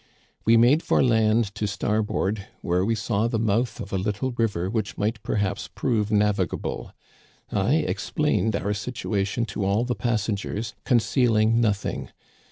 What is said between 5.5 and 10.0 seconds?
prove navigable. I explained our situation to all the